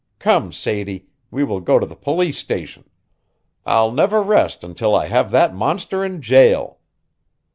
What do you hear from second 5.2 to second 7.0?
that monster in jail."